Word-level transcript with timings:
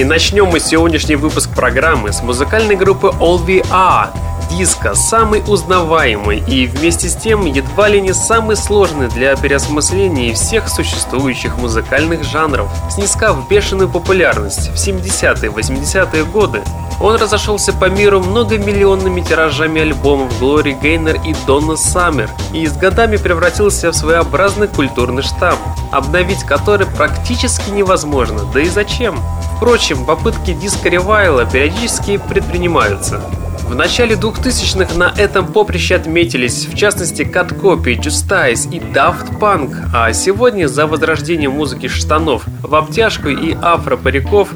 и 0.00 0.04
начнем 0.04 0.46
мы 0.46 0.60
сегодняшний 0.60 1.16
выпуск 1.16 1.50
программы 1.54 2.10
с 2.10 2.22
музыкальной 2.22 2.74
группы 2.74 3.08
All 3.20 3.36
VR. 3.44 4.08
Диско 4.50 4.94
самый 4.94 5.42
узнаваемый 5.46 6.42
и 6.46 6.66
вместе 6.66 7.08
с 7.08 7.14
тем 7.14 7.46
едва 7.46 7.88
ли 7.88 8.00
не 8.00 8.12
самый 8.12 8.56
сложный 8.56 9.08
для 9.08 9.36
переосмысления 9.36 10.34
всех 10.34 10.68
существующих 10.68 11.56
музыкальных 11.56 12.24
жанров, 12.24 12.68
снискав 12.90 13.48
бешеную 13.48 13.88
популярность 13.88 14.68
в 14.70 14.74
70-е 14.74 15.50
80-е 15.50 16.24
годы. 16.24 16.62
Он 17.00 17.16
разошелся 17.16 17.72
по 17.72 17.86
миру 17.86 18.20
многомиллионными 18.20 19.22
тиражами 19.22 19.80
альбомов 19.80 20.38
Глори 20.38 20.72
Гейнер 20.72 21.20
и 21.24 21.34
Донна 21.46 21.76
Саммер 21.76 22.28
и 22.52 22.66
с 22.66 22.76
годами 22.76 23.16
превратился 23.16 23.90
в 23.90 23.96
своеобразный 23.96 24.68
культурный 24.68 25.22
штамм, 25.22 25.58
обновить 25.92 26.42
который 26.42 26.86
практически 26.86 27.70
невозможно, 27.70 28.40
да 28.52 28.60
и 28.60 28.68
зачем? 28.68 29.18
Впрочем, 29.56 30.04
попытки 30.04 30.52
диско-ревайла 30.52 31.46
периодически 31.46 32.18
предпринимаются. 32.18 33.22
В 33.70 33.76
начале 33.76 34.16
2000-х 34.16 34.98
на 34.98 35.14
этом 35.16 35.46
поприще 35.46 35.94
отметились, 35.94 36.66
в 36.66 36.76
частности, 36.76 37.22
Copy, 37.22 37.96
Justice 38.00 38.68
и 38.68 38.80
Daft 38.80 39.38
Punk, 39.38 39.76
а 39.94 40.12
сегодня 40.12 40.66
за 40.66 40.88
возрождение 40.88 41.48
музыки 41.48 41.86
штанов 41.86 42.42
в 42.62 42.74
обтяжку 42.74 43.28
и 43.28 43.56
афро-париков 43.62 44.50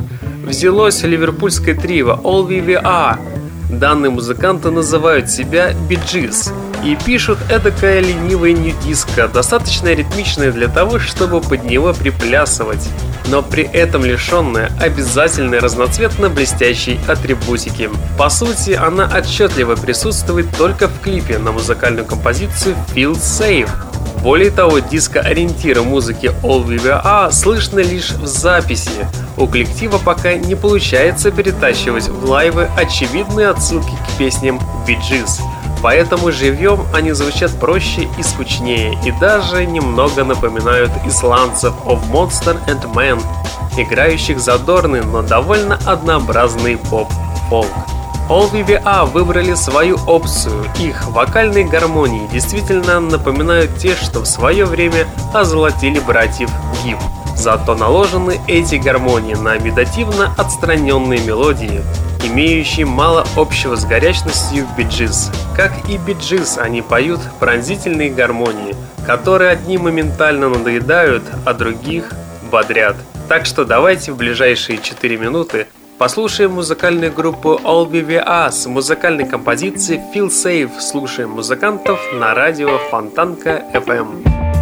взялось 0.45 1.05
ливерпульское 1.05 1.77
трио 1.77 2.19
All 2.25 2.49
VVA. 2.49 3.21
Данные 3.71 4.11
музыканты 4.11 4.73
называют 4.73 5.31
себя 5.31 5.73
Биджис 5.89 6.53
и 6.85 6.97
пишут 6.97 7.39
эдакое 7.49 8.01
ленивое 8.01 8.53
нью-диско, 8.53 9.29
достаточно 9.29 9.93
ритмичное 9.93 10.53
для 10.53 10.69
того, 10.69 10.99
чтобы 10.99 11.41
под 11.41 11.65
него 11.65 11.93
приплясывать, 11.95 12.87
но 13.29 13.43
при 13.43 13.65
этом 13.65 14.05
лишенное 14.05 14.71
обязательной 14.79 15.59
разноцветно-блестящей 15.59 17.01
атрибутики. 17.09 17.91
По 18.19 18.29
сути, 18.29 18.73
она 18.73 19.11
отчетливо 19.13 19.77
присутствует 19.77 20.47
только 20.57 20.89
в 20.89 21.01
клипе 21.01 21.39
на 21.39 21.53
музыкальную 21.53 22.05
композицию 22.05 22.77
Feel 22.95 23.15
Safe, 23.15 23.71
более 24.23 24.51
того, 24.51 24.79
диско-ориентира 24.79 25.83
музыки 25.83 26.33
All 26.43 26.65
VVA 26.67 27.31
слышно 27.31 27.81
лишь 27.81 28.11
в 28.13 28.27
записи. 28.27 29.07
У 29.37 29.47
коллектива 29.47 29.99
пока 29.99 30.33
не 30.35 30.55
получается 30.55 31.31
перетащивать 31.31 32.09
в 32.09 32.25
лайвы 32.31 32.71
очевидные 32.75 33.49
отсылки 33.49 33.91
к 33.91 34.19
песням 34.19 34.59
Bee 34.87 34.99
Gees. 34.99 35.43
Поэтому 35.85 36.33
живьем 36.33 36.87
они 36.95 37.13
звучат 37.13 37.51
проще 37.61 38.09
и 38.17 38.23
скучнее, 38.23 38.99
и 39.05 39.11
даже 39.11 39.67
немного 39.67 40.25
напоминают 40.25 40.91
исландцев 41.05 41.75
of 41.85 42.01
Monster 42.11 42.57
and 42.67 42.83
Man, 42.95 43.23
играющих 43.77 44.41
задорный, 44.41 45.03
но 45.03 45.21
довольно 45.21 45.79
однообразный 45.85 46.79
поп-фолк. 46.79 47.69
All 48.31 48.51
VVA 48.51 49.05
выбрали 49.05 49.53
свою 49.53 49.99
опцию. 50.07 50.65
Их 50.81 51.07
вокальные 51.09 51.67
гармонии 51.67 52.31
действительно 52.33 52.99
напоминают 52.99 53.77
те, 53.77 53.95
что 53.95 54.21
в 54.21 54.27
свое 54.27 54.65
время 54.65 55.07
озолотили 55.35 55.99
братьев 55.99 56.49
Гиб. 56.83 56.97
Зато 57.37 57.75
наложены 57.75 58.41
эти 58.49 58.77
гармонии 58.77 59.35
на 59.35 59.59
медитативно 59.59 60.35
отстраненные 60.39 61.21
мелодии, 61.21 61.83
имеющие 62.25 62.87
мало 62.87 63.27
общего 63.37 63.77
с 63.77 63.85
горячностью 63.85 64.67
биджиз. 64.77 65.31
Как 65.57 65.73
и 65.89 65.99
биджиз, 65.99 66.59
они 66.59 66.83
поют 66.83 67.21
пронзительные 67.41 68.11
гармонии, 68.11 68.75
которые 69.07 69.51
одни 69.51 69.79
моментально 69.79 70.49
надоедают, 70.49 71.25
а 71.45 71.53
других 71.53 72.13
бодрят. 72.51 72.97
Так 73.29 73.47
что 73.47 73.65
давайте 73.65 74.13
в 74.13 74.17
ближайшие 74.17 74.79
4 74.79 75.17
минуты 75.17 75.67
Послушаем 75.97 76.53
музыкальную 76.55 77.13
группу 77.13 77.61
All 77.63 77.89
BVA 77.89 78.51
с 78.51 78.67
музыкальной 78.67 79.27
композицией 79.29 80.01
Feel 80.13 80.27
Safe. 80.27 80.81
Слушаем 80.81 81.31
музыкантов 81.31 82.01
на 82.13 82.35
радио 82.35 82.79
Фонтанка 82.91 83.63
FM. 83.73 84.54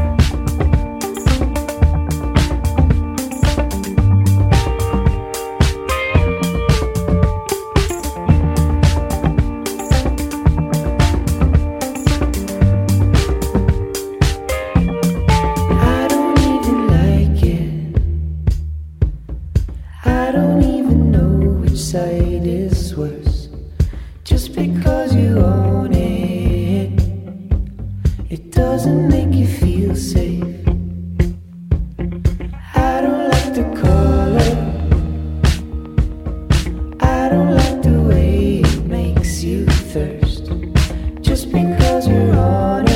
just 41.32 41.50
because 41.50 42.06
we're 42.08 42.36
on 42.36 42.91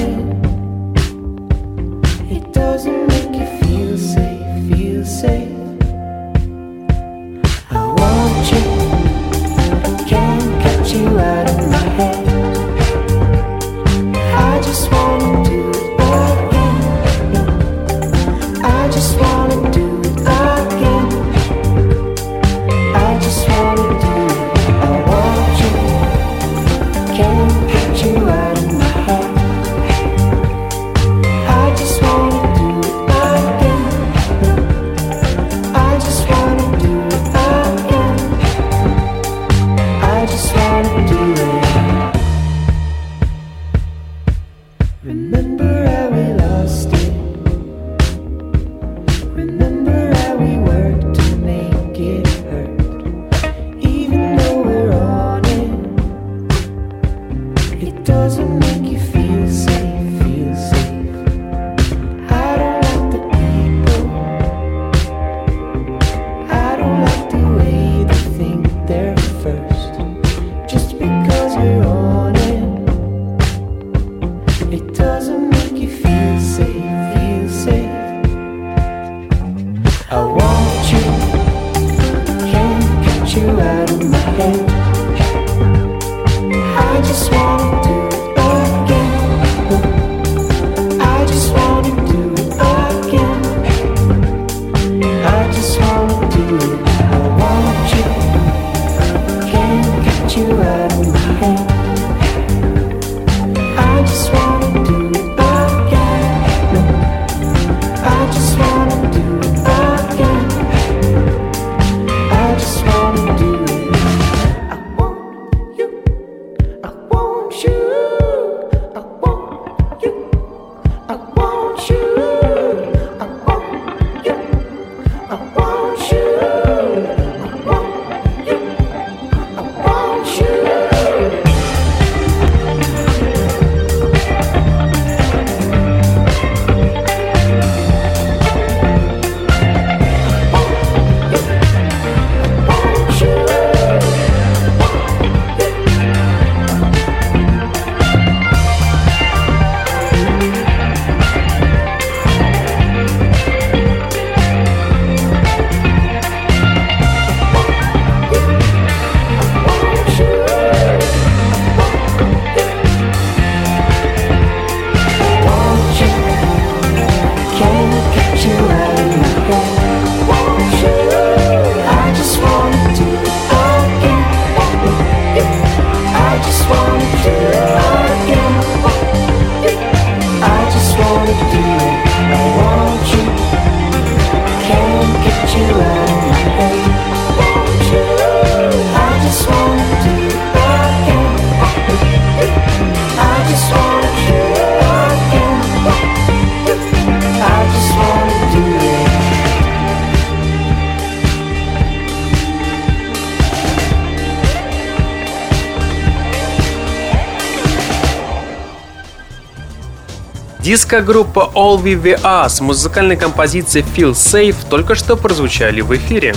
Диско-группа 210.76 211.52
All 211.54 211.82
We 211.82 211.98
We 211.98 212.48
с 212.50 212.60
музыкальной 212.60 213.16
композицией 213.16 213.82
Feel 213.96 214.10
Safe 214.10 214.54
только 214.68 214.94
что 214.94 215.16
прозвучали 215.16 215.80
в 215.80 215.96
эфире. 215.96 216.34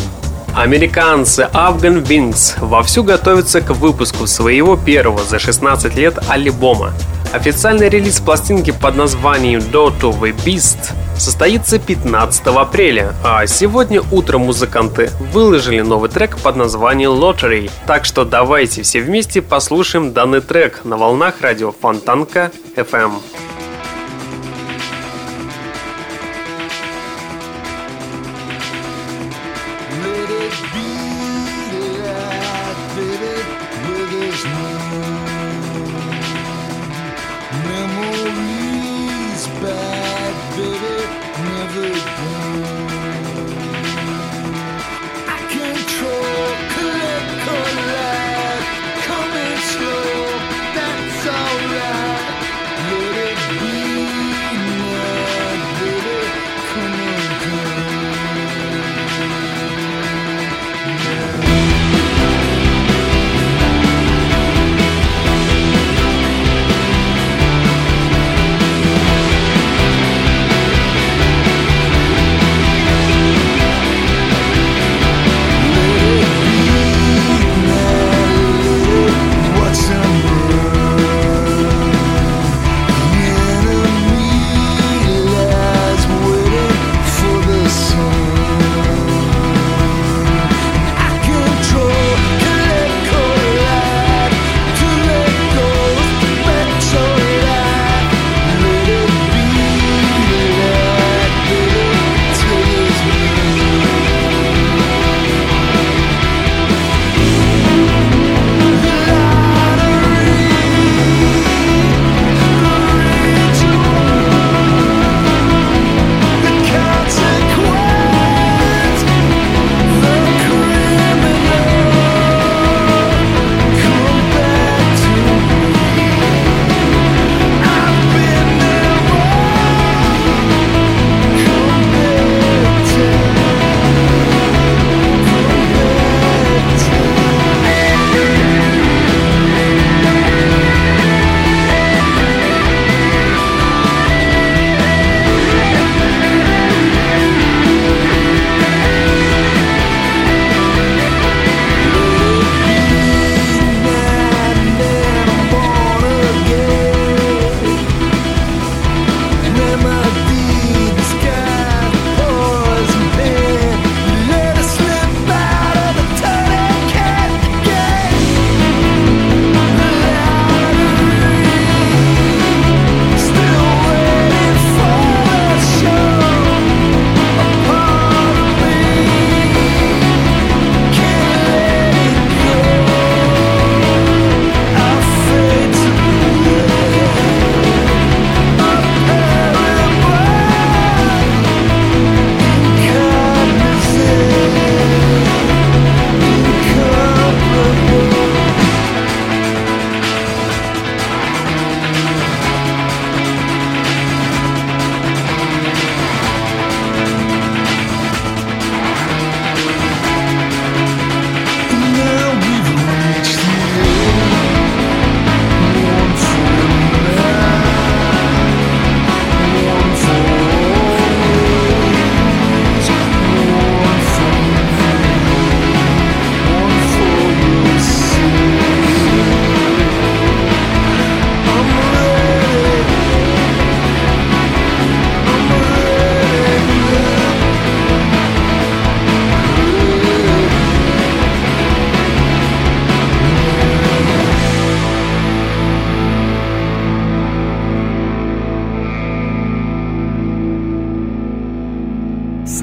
Американцы 0.56 1.50
Afghan 1.51 2.01
Wings 2.01 2.57
вовсю 2.65 3.03
готовятся 3.03 3.59
к 3.59 3.71
выпуску 3.71 4.27
своего 4.27 4.77
первого 4.77 5.21
за 5.25 5.39
16 5.39 5.94
лет 5.95 6.18
альбома. 6.30 6.94
Официальный 7.33 7.89
релиз 7.89 8.21
пластинки 8.21 8.71
под 8.71 8.95
названием 8.95 9.59
Dot 9.59 10.00
of 10.03 10.25
a 10.25 10.31
Beast 10.31 10.94
состоится 11.18 11.77
15 11.77 12.47
апреля, 12.47 13.13
а 13.25 13.45
сегодня 13.45 14.01
утром 14.09 14.44
музыканты 14.44 15.12
выложили 15.33 15.81
новый 15.81 16.09
трек 16.09 16.38
под 16.38 16.56
названием 16.56 17.12
Lottery. 17.12 17.69
Так 17.85 18.06
что 18.06 18.24
давайте 18.24 18.83
все 18.83 19.01
вместе 19.01 19.42
послушаем 19.42 20.13
данный 20.13 20.39
трек 20.39 20.85
на 20.85 20.95
волнах 20.95 21.42
радио 21.42 21.74
Фонтанка 21.74 22.53
FM. 22.77 23.12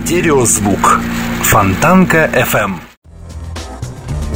Стереозвук. 0.07 1.01
Фонтанка 1.43 2.31
FM. 2.33 2.75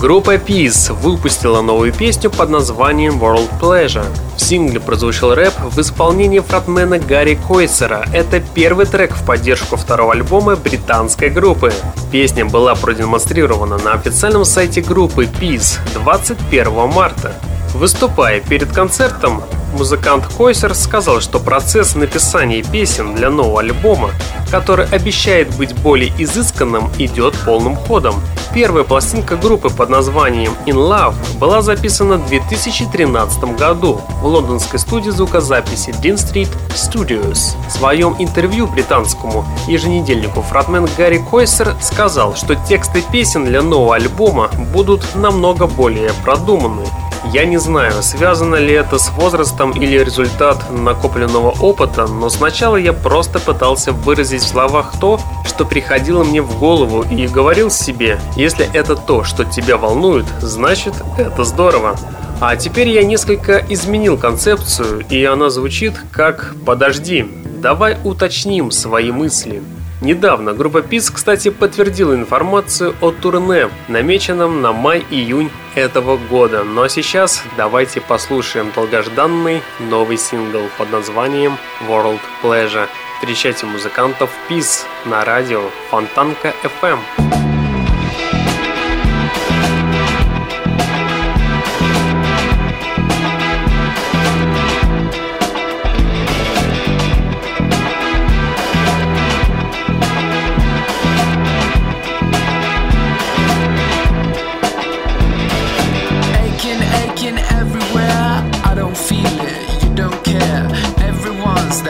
Группа 0.01 0.35
Peace 0.35 0.93
выпустила 0.93 1.63
новую 1.63 1.93
песню 1.93 2.29
под 2.29 2.51
названием 2.51 3.23
World 3.23 3.49
Pleasure. 3.61 4.05
В 4.37 4.41
сингле 4.41 4.81
прозвучал 4.81 5.33
рэп 5.33 5.55
в 5.71 5.81
исполнении 5.81 6.41
фронтмена 6.41 6.99
Гарри 6.99 7.37
Койсера. 7.47 8.05
Это 8.13 8.41
первый 8.41 8.87
трек 8.87 9.15
в 9.15 9.25
поддержку 9.25 9.77
второго 9.77 10.13
альбома 10.13 10.57
британской 10.57 11.31
группы. 11.31 11.73
Песня 12.11 12.45
была 12.45 12.75
продемонстрирована 12.75 13.79
на 13.79 13.93
официальном 13.93 14.45
сайте 14.45 14.81
группы 14.81 15.27
Peace 15.27 15.79
21 15.95 16.89
марта. 16.89 17.33
Выступая 17.75 18.41
перед 18.41 18.73
концертом, 18.73 19.43
музыкант 19.75 20.27
Койсер 20.37 20.75
сказал, 20.75 21.21
что 21.21 21.39
процесс 21.39 21.95
написания 21.95 22.63
песен 22.63 23.15
для 23.15 23.31
нового 23.31 23.61
альбома, 23.61 24.11
который 24.51 24.87
обещает 24.87 25.55
быть 25.57 25.75
более 25.77 26.13
изысканным, 26.19 26.91
идет 26.99 27.39
полным 27.47 27.77
ходом. 27.77 28.17
Первая 28.53 28.83
пластинка 28.83 29.37
группы 29.37 29.71
под 29.71 29.89
названием 29.89 30.53
In 30.67 30.75
Love 30.75 31.15
была 31.39 31.63
записана 31.63 32.17
в 32.17 32.29
2013 32.29 33.57
году 33.57 34.01
в 34.21 34.27
лондонской 34.27 34.81
студии 34.81 35.11
звукозаписи 35.11 35.91
Dean 36.03 36.17
Street 36.17 36.51
Studios. 36.71 37.55
В 37.69 37.71
своем 37.71 38.17
интервью 38.19 38.67
британскому 38.67 39.45
еженедельнику 39.69 40.43
фронтмен 40.43 40.89
Гарри 40.99 41.19
Койсер 41.19 41.77
сказал, 41.81 42.35
что 42.35 42.57
тексты 42.57 43.05
песен 43.13 43.45
для 43.45 43.63
нового 43.63 43.95
альбома 43.95 44.51
будут 44.73 45.15
намного 45.15 45.69
более 45.69 46.11
продуманные 46.25 46.89
я 47.33 47.45
не 47.45 47.59
знаю, 47.59 48.03
связано 48.03 48.57
ли 48.57 48.73
это 48.73 48.99
с 48.99 49.11
возрастом 49.11 49.73
или 49.73 49.99
результат 49.99 50.71
накопленного 50.71 51.51
опыта, 51.61 52.07
но 52.07 52.29
сначала 52.31 52.77
я 52.77 52.93
просто 52.93 53.39
пытался 53.39 53.93
выразить 53.93 54.43
в 54.43 54.49
словах 54.49 54.95
то, 55.01 55.21
что 55.45 55.65
приходило 55.65 56.25
мне 56.25 56.41
в 56.41 56.59
голову 56.59 57.03
и 57.03 57.27
говорил 57.27 57.71
себе, 57.71 58.19
если 58.37 58.69
это 58.73 58.97
то, 58.97 59.25
что 59.25 59.45
тебя 59.45 59.77
волнует, 59.77 60.27
значит 60.41 60.95
это 61.19 61.45
здорово. 61.45 61.97
А 62.41 62.57
теперь 62.57 62.89
я 62.89 63.05
несколько 63.05 63.59
изменил 63.69 64.17
концепцию, 64.17 65.05
и 65.11 65.23
она 65.25 65.51
звучит 65.51 65.95
как 66.11 66.55
«подожди, 66.65 67.27
давай 67.61 67.99
уточним 68.03 68.71
свои 68.71 69.11
мысли». 69.11 69.63
Недавно 70.01 70.55
группа 70.55 70.81
ПИС, 70.81 71.11
кстати, 71.11 71.51
подтвердила 71.51 72.15
информацию 72.15 72.95
о 73.03 73.11
турне, 73.11 73.69
намеченном 73.89 74.63
на 74.63 74.73
май-июнь 74.73 75.51
этого 75.75 76.17
года. 76.17 76.65
Но 76.65 76.89
сейчас 76.89 77.43
давайте 77.59 78.01
послушаем 78.01 78.73
долгожданный 78.75 79.63
новый 79.79 80.17
сингл 80.17 80.63
под 80.79 80.91
названием 80.91 81.59
World 81.87 82.21
Pleasure. 82.43 82.89
Встречайте 83.19 83.67
музыкантов 83.67 84.31
ПИС 84.49 84.87
на 85.05 85.23
радио 85.27 85.65
Фонтанка 85.91 86.55
FM. 86.81 87.50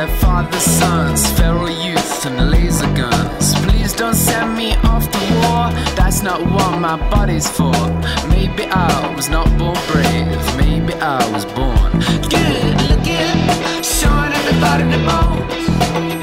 their 0.01 0.17
father's 0.17 0.63
sons, 0.63 1.31
feral 1.33 1.69
youth 1.69 2.25
and 2.25 2.51
laser 2.51 2.91
guns. 2.95 3.55
Please 3.67 3.93
don't 3.93 4.15
send 4.15 4.57
me 4.57 4.75
off 4.93 5.05
to 5.11 5.19
war, 5.43 5.69
that's 5.95 6.23
not 6.23 6.41
what 6.41 6.79
my 6.79 6.97
body's 7.11 7.47
for. 7.47 7.83
Maybe 8.31 8.65
I 8.65 9.15
was 9.15 9.29
not 9.29 9.47
born 9.59 9.77
brave, 9.93 10.41
maybe 10.57 10.95
I 10.95 11.19
was 11.35 11.45
born 11.45 11.91
good 12.33 12.77
looking, 12.89 13.41
showing 13.99 14.33
everybody 14.41 14.85
the 14.95 15.01
bones. 15.09 16.20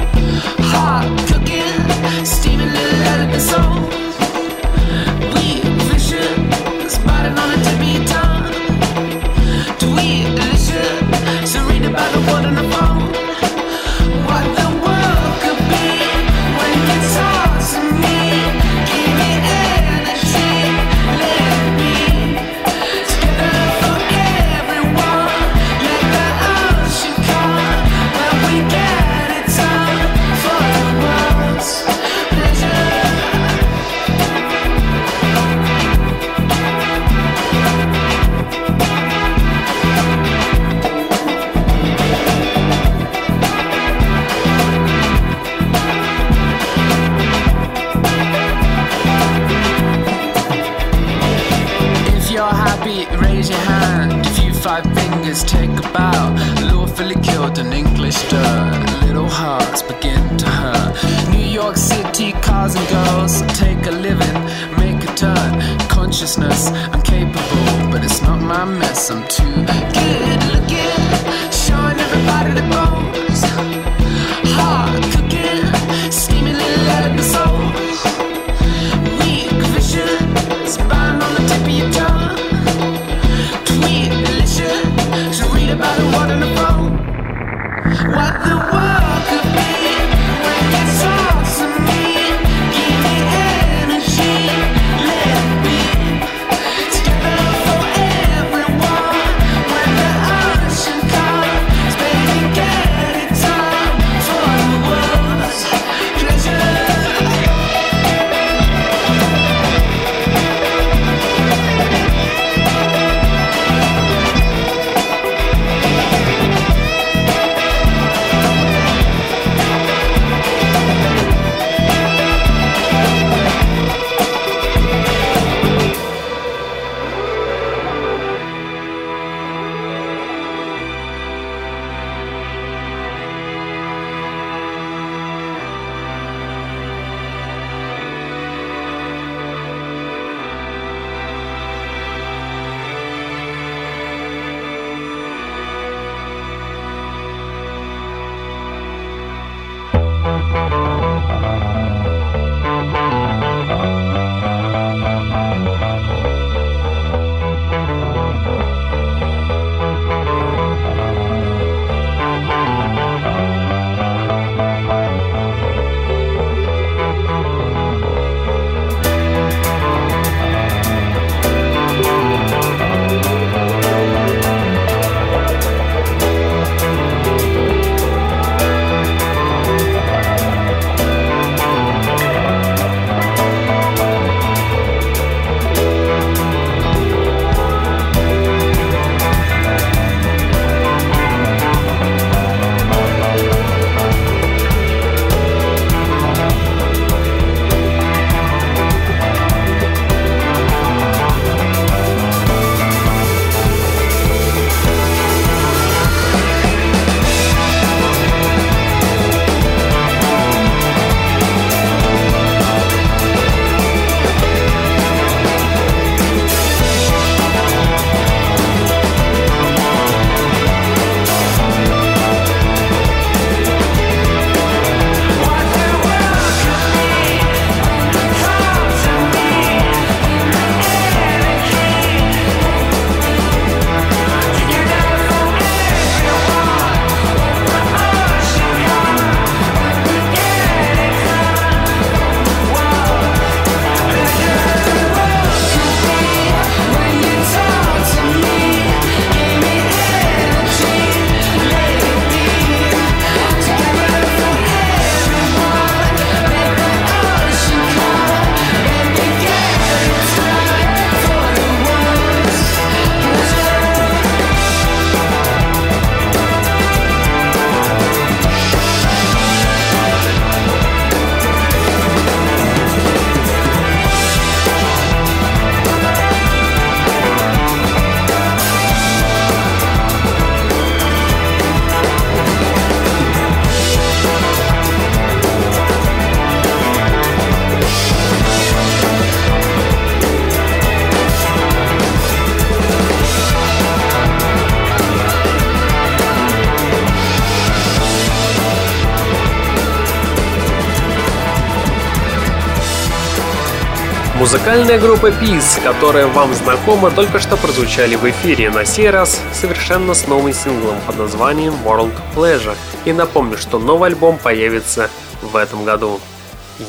Музыкальная 304.68 305.00
группа 305.00 305.28
Peace, 305.28 305.82
которая 305.82 306.26
вам 306.26 306.52
знакома, 306.52 307.10
только 307.10 307.38
что 307.38 307.56
прозвучали 307.56 308.16
в 308.16 308.24
эфире, 308.28 308.68
на 308.68 308.84
сей 308.84 309.08
раз 309.08 309.40
совершенно 309.54 310.12
с 310.12 310.26
новым 310.26 310.52
синглом 310.52 310.96
под 311.06 311.16
названием 311.16 311.72
World 311.86 312.12
Pleasure. 312.36 312.76
И 313.06 313.14
напомню, 313.14 313.56
что 313.56 313.78
новый 313.78 314.10
альбом 314.10 314.36
появится 314.36 315.08
в 315.40 315.56
этом 315.56 315.86
году. 315.86 316.20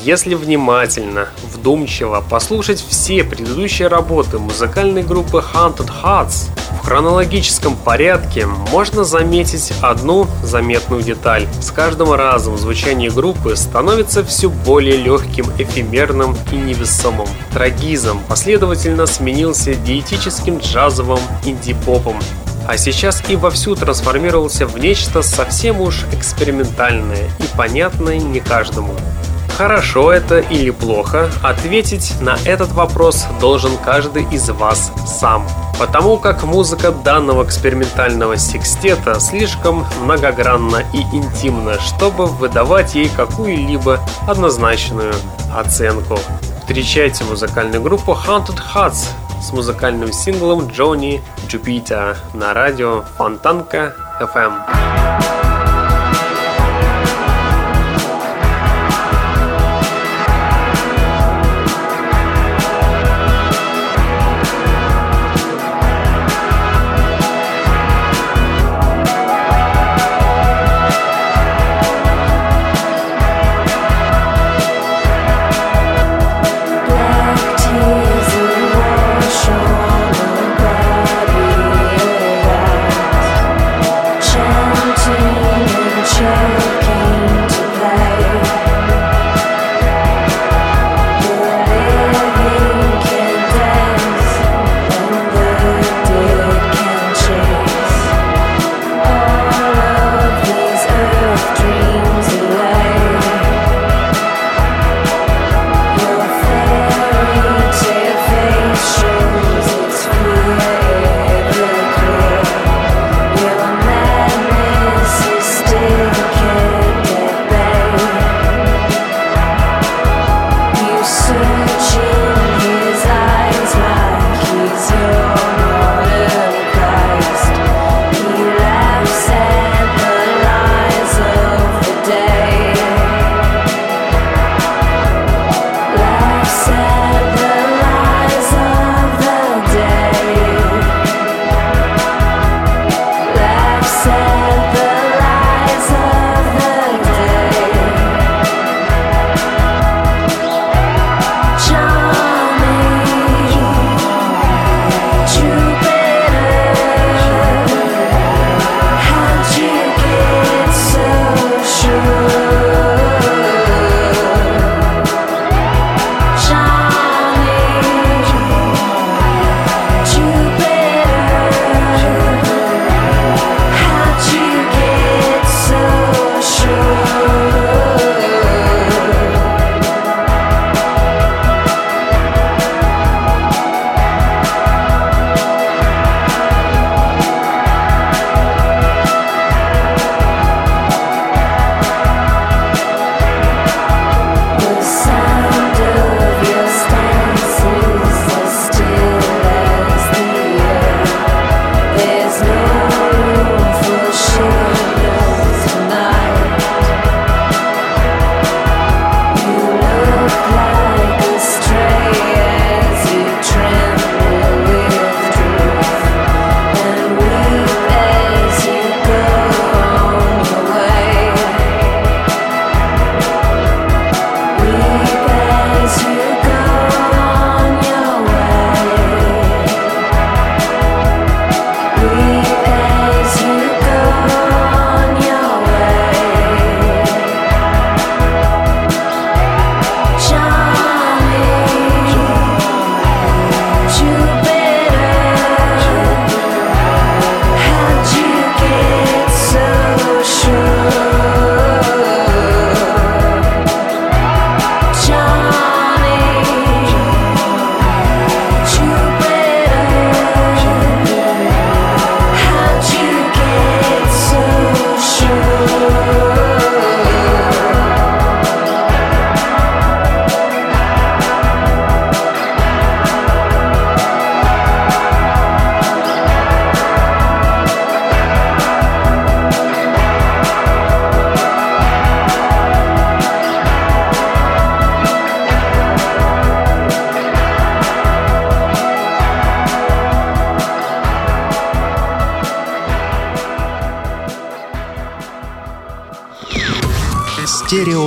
Если 0.02 0.34
внимательно, 0.34 1.30
вдумчиво 1.42 2.22
послушать 2.28 2.84
все 2.86 3.24
предыдущие 3.24 3.88
работы 3.88 4.38
музыкальной 4.38 5.02
группы 5.02 5.42
Haunted 5.54 5.90
Hearts 6.02 6.50
хронологическом 6.90 7.76
порядке, 7.76 8.46
можно 8.46 9.04
заметить 9.04 9.72
одну 9.80 10.26
заметную 10.42 11.02
деталь. 11.02 11.46
С 11.60 11.70
каждым 11.70 12.12
разом 12.14 12.58
звучание 12.58 13.12
группы 13.12 13.54
становится 13.54 14.24
все 14.24 14.50
более 14.50 14.96
легким, 14.96 15.46
эфемерным 15.56 16.36
и 16.50 16.56
невесомым. 16.56 17.28
Трагизм 17.52 18.18
последовательно 18.28 19.06
сменился 19.06 19.76
диетическим 19.76 20.58
джазовым 20.58 21.20
инди-попом, 21.44 22.16
а 22.66 22.76
сейчас 22.76 23.22
и 23.28 23.36
вовсю 23.36 23.76
трансформировался 23.76 24.66
в 24.66 24.76
нечто 24.76 25.22
совсем 25.22 25.80
уж 25.80 26.04
экспериментальное 26.12 27.30
и 27.38 27.56
понятное 27.56 28.18
не 28.18 28.40
каждому. 28.40 28.96
Хорошо 29.56 30.12
это 30.12 30.38
или 30.38 30.70
плохо, 30.70 31.30
ответить 31.42 32.14
на 32.20 32.36
этот 32.44 32.72
вопрос 32.72 33.26
должен 33.40 33.76
каждый 33.76 34.24
из 34.30 34.48
вас 34.50 34.92
сам. 35.06 35.46
Потому 35.78 36.18
как 36.18 36.42
музыка 36.44 36.92
данного 36.92 37.44
экспериментального 37.44 38.36
секстета 38.36 39.18
слишком 39.18 39.86
многогранна 40.02 40.82
и 40.92 41.00
интимна, 41.16 41.80
чтобы 41.80 42.26
выдавать 42.26 42.94
ей 42.94 43.08
какую-либо 43.08 44.00
однозначную 44.26 45.14
оценку. 45.54 46.18
Встречайте 46.60 47.24
музыкальную 47.24 47.82
группу 47.82 48.12
Haunted 48.12 48.60
Huts 48.74 49.08
с 49.42 49.52
музыкальным 49.52 50.12
синглом 50.12 50.68
Johnny 50.68 51.20
Jupiter 51.48 52.16
на 52.34 52.54
радио 52.54 53.02
Фонтанка 53.16 53.94
FM. 54.20 55.39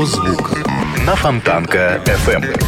Стереозвук 0.03 0.51
на 1.05 1.15
Фонтанка 1.15 2.01
FM. 2.05 2.61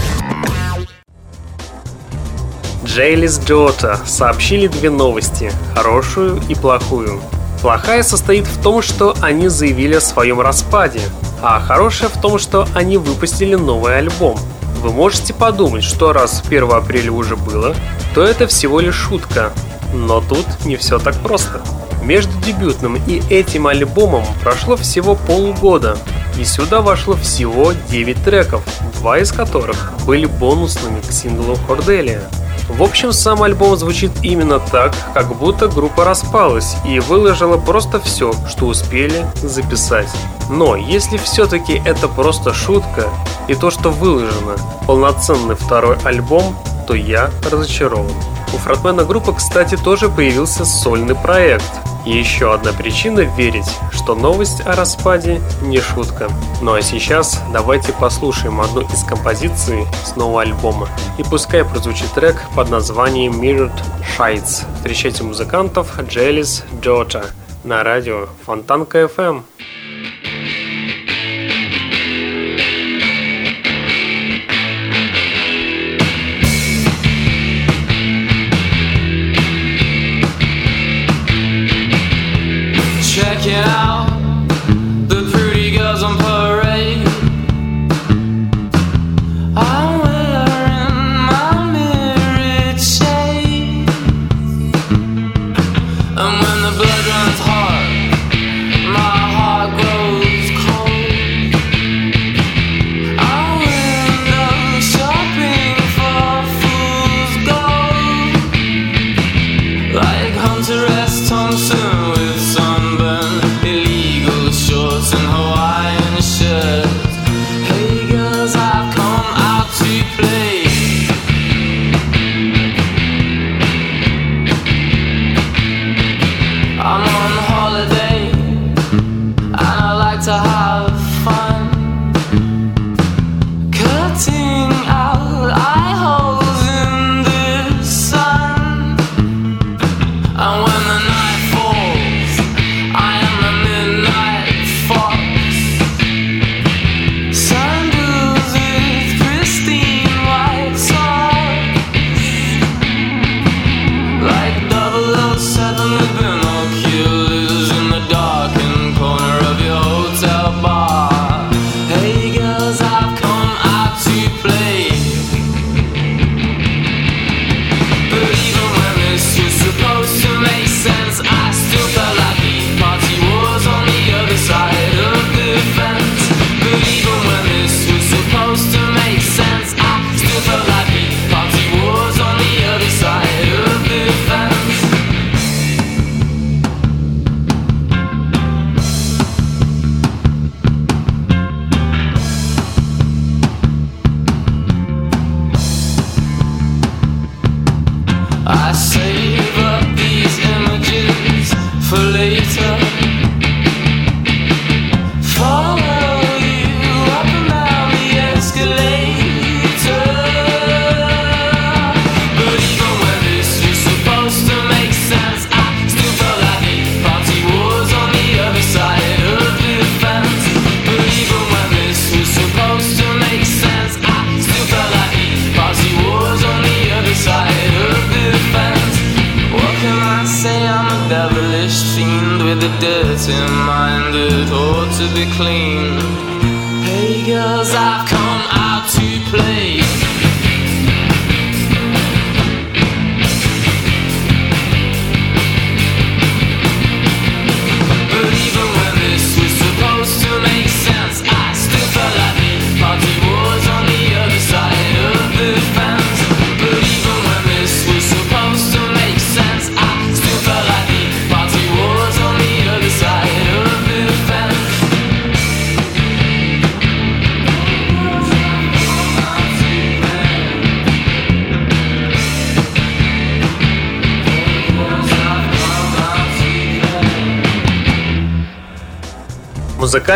Джейлис 2.86 3.42
Джота 3.42 4.00
сообщили 4.06 4.68
две 4.68 4.90
новости– 4.90 5.52
хорошую 5.76 6.42
и 6.48 6.56
плохую. 6.56 7.22
Плохая 7.62 8.04
состоит 8.04 8.46
в 8.46 8.62
том, 8.62 8.82
что 8.82 9.16
они 9.22 9.50
заявили 9.50 9.96
о 9.96 10.02
своем 10.02 10.40
распаде, 10.40 11.02
а 11.42 11.60
хорошая 11.60 12.08
в 12.08 12.22
том, 12.22 12.40
что 12.40 12.68
они 12.74 12.98
выпустили 12.98 13.56
новый 13.56 13.98
альбом. 13.98 14.40
Вы 14.82 14.94
можете 14.94 15.34
подумать, 15.34 15.84
что 15.84 16.14
раз 16.14 16.42
1 16.46 16.72
апреля 16.72 17.12
уже 17.12 17.36
было, 17.36 17.76
то 18.14 18.24
это 18.24 18.48
всего 18.48 18.80
лишь 18.80 18.96
шутка. 18.96 19.52
Но 19.94 20.22
тут 20.22 20.46
не 20.64 20.78
все 20.78 21.00
так 21.00 21.16
просто. 21.16 21.62
Между 22.02 22.32
дебютным 22.40 22.96
и 22.96 23.22
этим 23.30 23.68
альбомом 23.68 24.24
прошло 24.42 24.78
всего 24.78 25.16
полгода, 25.16 25.98
и 26.38 26.44
сюда 26.44 26.82
вошло 26.82 27.16
всего 27.16 27.74
9 27.90 28.24
треков, 28.24 28.64
два 29.00 29.20
из 29.20 29.32
которых 29.32 29.94
были 30.06 30.26
бонусными 30.26 31.02
к 31.02 31.12
синглу 31.12 31.58
Корделия. 31.68 32.22
В 32.70 32.82
общем, 32.82 33.14
сам 33.14 33.44
альбом 33.44 33.78
звучит 33.78 34.12
именно 34.24 34.60
так, 34.60 34.94
как 35.14 35.36
будто 35.38 35.68
группа 35.68 36.04
распалась 36.04 36.76
и 36.86 37.00
выложила 37.00 37.58
просто 37.58 38.00
все, 38.00 38.34
что 38.50 38.66
успели 38.66 39.26
записать. 39.42 40.10
Но 40.50 40.76
если 40.76 41.18
все-таки 41.18 41.82
это 41.86 42.08
просто 42.08 42.54
шутка, 42.54 43.10
и 43.48 43.54
то, 43.54 43.70
что 43.70 43.92
выложено, 43.92 44.56
полноценный 44.88 45.56
второй 45.56 45.98
альбом, 46.04 46.56
то 46.88 46.96
я 46.96 47.30
разочарован. 47.50 48.12
У 48.54 48.58
фронтмена 48.58 49.04
группы, 49.04 49.34
кстати, 49.34 49.76
тоже 49.76 50.10
появился 50.10 50.66
сольный 50.66 51.16
проект. 51.16 51.72
И 52.06 52.18
еще 52.18 52.54
одна 52.54 52.72
причина 52.72 53.22
верить, 53.22 53.70
что 54.06 54.14
новость 54.14 54.62
о 54.68 54.76
распаде 54.76 55.42
не 55.64 55.80
шутка. 55.80 56.30
Ну 56.62 56.76
а 56.76 56.82
сейчас 56.84 57.42
давайте 57.52 57.92
послушаем 57.92 58.62
одну 58.62 58.82
из 58.82 59.04
композиций 59.04 59.88
с 60.06 60.16
нового 60.16 60.44
альбома. 60.44 60.88
И 61.18 61.24
пускай 61.24 61.66
прозвучит 61.66 62.12
трек 62.12 62.40
под 62.56 62.70
названием 62.70 63.42
Mirrored 63.42 63.74
Shites. 64.16 64.64
Встречайте 64.76 65.24
музыкантов 65.24 66.00
Джелис 66.04 66.64
Джорджа 66.82 67.24
на 67.64 67.82
радио 67.84 68.28
Фонтанка 68.46 69.06
FM. 69.06 69.42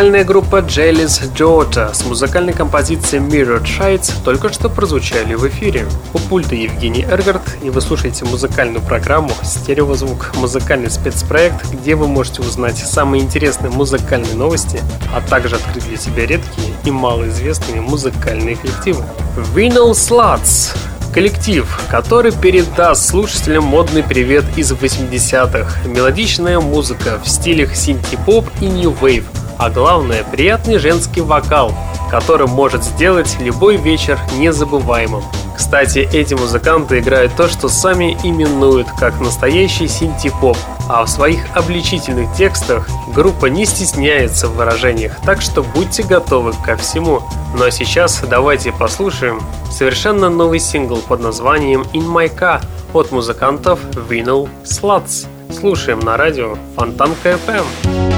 Музыкальная 0.09 0.27
группа 0.27 0.55
Jelly's 0.61 1.31
Daughter 1.35 1.93
с 1.93 2.03
музыкальной 2.03 2.51
композицией 2.51 3.23
Mirror 3.23 3.61
Shades 3.61 4.11
только 4.25 4.51
что 4.51 4.67
прозвучали 4.67 5.35
в 5.35 5.47
эфире. 5.47 5.85
У 6.15 6.17
пульта 6.17 6.55
Евгений 6.55 7.03
Эргард, 7.03 7.43
и 7.61 7.69
вы 7.69 7.79
слушаете 7.79 8.25
музыкальную 8.25 8.81
программу 8.81 9.29
«Стереозвук»– 9.43 10.31
музыкальный 10.37 10.89
спецпроект, 10.89 11.63
где 11.71 11.93
вы 11.93 12.07
можете 12.07 12.41
узнать 12.41 12.77
самые 12.77 13.21
интересные 13.21 13.71
музыкальные 13.71 14.33
новости, 14.33 14.81
а 15.13 15.21
также 15.21 15.57
открыть 15.57 15.87
для 15.87 15.97
себя 15.97 16.25
редкие 16.25 16.73
и 16.85 16.89
малоизвестные 16.89 17.81
музыкальные 17.81 18.55
коллективы. 18.55 19.03
Vinyl 19.53 19.91
Sluts 19.91 20.75
Коллектив, 21.13 21.67
который 21.89 22.31
передаст 22.31 23.07
слушателям 23.07 23.63
модный 23.63 24.01
привет 24.01 24.45
из 24.55 24.71
80-х. 24.71 25.87
Мелодичная 25.87 26.59
музыка 26.59 27.19
в 27.23 27.29
стилях 27.29 27.75
синти-поп 27.75 28.45
и 28.61 28.65
нью-вейв, 28.65 29.25
а 29.59 29.69
главное 29.69 30.23
приятный 30.23 30.79
женский 30.79 31.21
вокал, 31.21 31.73
который 32.09 32.47
может 32.47 32.83
сделать 32.83 33.37
любой 33.39 33.75
вечер 33.75 34.17
незабываемым. 34.37 35.23
Кстати, 35.55 36.09
эти 36.13 36.33
музыканты 36.33 36.99
играют 36.99 37.35
то, 37.35 37.49
что 37.49 37.67
сами 37.67 38.17
именуют 38.23 38.87
как 38.97 39.19
настоящий 39.19 39.89
синти-поп, 39.89 40.57
а 40.87 41.03
в 41.03 41.09
своих 41.09 41.41
обличительных 41.53 42.33
текстах 42.33 42.89
группа 43.13 43.47
не 43.47 43.65
стесняется 43.65 44.47
в 44.47 44.55
выражениях, 44.55 45.17
так 45.25 45.41
что 45.41 45.61
будьте 45.61 46.03
готовы 46.03 46.53
ко 46.65 46.77
всему. 46.77 47.21
Ну 47.57 47.65
а 47.65 47.71
сейчас 47.71 48.23
давайте 48.27 48.71
послушаем 48.71 49.41
совершенно 49.69 50.29
новый 50.29 50.59
сингл 50.59 50.97
под 50.97 51.19
названием 51.19 51.81
In 51.93 52.07
My 52.07 52.33
Car 52.33 52.61
от 52.93 53.11
музыкантов 53.11 53.81
Vinyl 54.09 54.47
Sluts. 54.63 55.27
Слушаем 55.51 55.99
на 55.99 56.15
радио 56.15 56.57
Фонтанка 56.77 57.37
FM. 57.47 58.08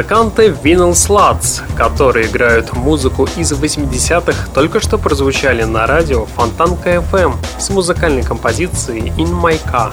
Музыканты 0.00 0.46
Vinyl 0.46 0.92
Sluts, 0.92 1.60
которые 1.76 2.26
играют 2.28 2.72
музыку 2.72 3.28
из 3.36 3.52
80-х, 3.52 4.48
только 4.54 4.80
что 4.80 4.96
прозвучали 4.96 5.64
на 5.64 5.86
радио 5.86 6.24
Фонтанка 6.24 7.04
FM 7.12 7.34
с 7.58 7.68
музыкальной 7.68 8.22
композицией 8.22 9.12
In 9.18 9.30
My 9.38 9.60
Car. 9.70 9.92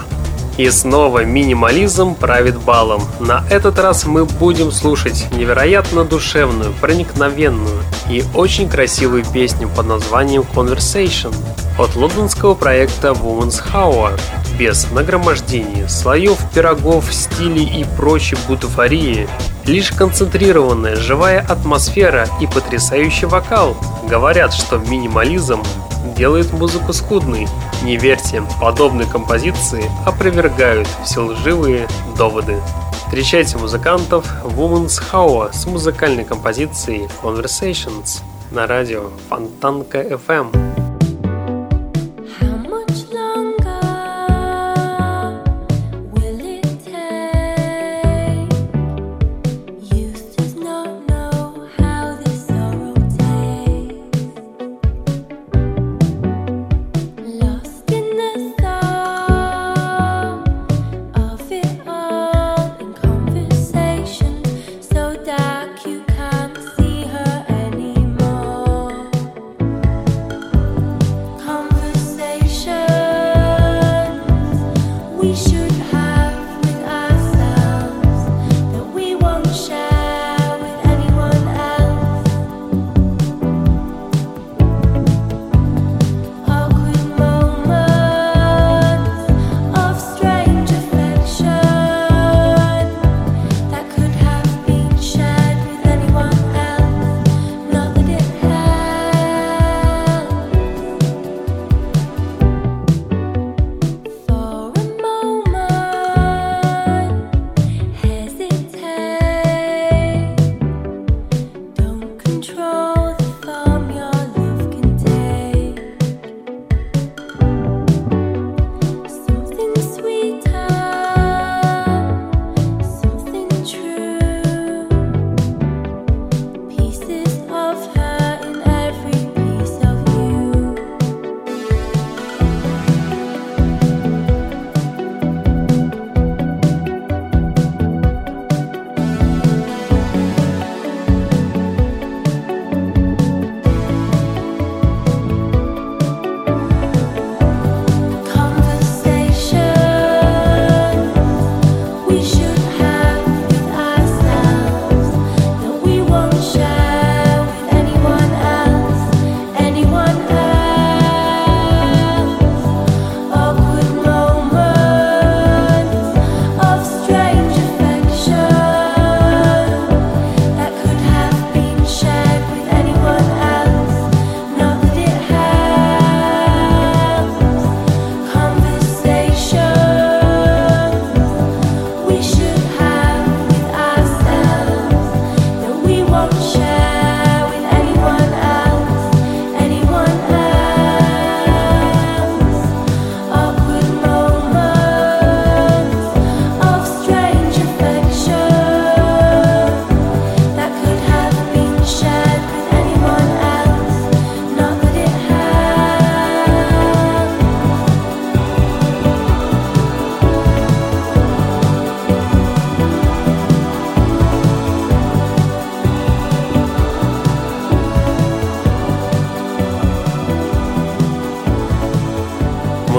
И 0.56 0.70
снова 0.70 1.26
минимализм 1.26 2.14
правит 2.14 2.58
балом. 2.58 3.02
На 3.20 3.44
этот 3.50 3.78
раз 3.78 4.06
мы 4.06 4.24
будем 4.24 4.72
слушать 4.72 5.26
невероятно 5.30 6.06
душевную, 6.06 6.72
проникновенную 6.80 7.82
и 8.08 8.24
очень 8.34 8.66
красивую 8.66 9.26
песню 9.26 9.68
под 9.68 9.88
названием 9.88 10.42
Conversation 10.54 11.34
от 11.78 11.94
лондонского 11.96 12.54
проекта 12.54 13.08
Woman's 13.08 13.62
Hour 13.74 14.18
без 14.58 14.90
нагромождений, 14.90 15.88
слоев, 15.88 16.38
пирогов, 16.52 17.12
стилей 17.12 17.80
и 17.80 17.84
прочей 17.96 18.36
бутафории 18.48 19.28
Лишь 19.68 19.90
концентрированная 19.90 20.96
живая 20.96 21.44
атмосфера 21.46 22.26
и 22.40 22.46
потрясающий 22.46 23.26
вокал 23.26 23.76
говорят, 24.08 24.54
что 24.54 24.78
минимализм 24.78 25.62
делает 26.16 26.52
музыку 26.54 26.94
скудной. 26.94 27.46
Не 27.82 27.98
верьте, 27.98 28.42
подобные 28.60 29.06
композиции 29.06 29.84
опровергают 30.06 30.88
все 31.04 31.20
лживые 31.20 31.86
доводы. 32.16 32.56
Встречайте 33.04 33.58
музыкантов 33.58 34.26
Woman's 34.42 35.02
Hour 35.12 35.52
с 35.52 35.66
музыкальной 35.66 36.24
композицией 36.24 37.08
Conversations 37.22 38.22
на 38.50 38.66
радио 38.66 39.10
Фонтанка 39.28 40.00
FM. 40.00 40.77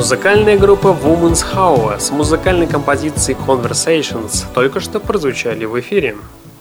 Музыкальная 0.10 0.58
группа 0.58 0.88
Woman's 0.88 1.46
Hour 1.54 2.00
с 2.00 2.10
музыкальной 2.10 2.66
композицией 2.66 3.38
Conversations 3.46 4.44
только 4.56 4.80
что 4.80 5.00
прозвучали 5.00 5.66
в 5.66 5.80
эфире. 5.82 6.16